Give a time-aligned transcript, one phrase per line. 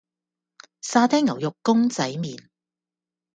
[0.81, 2.47] 沙爹牛肉公仔麪